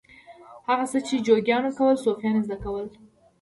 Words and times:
هغه 0.67 0.85
څه 0.91 0.99
چې 1.07 1.15
جوګیانو 1.25 1.69
کول 1.77 1.95
صوفیانو 2.05 2.45
زده 2.45 2.57
کړل. 2.63 2.87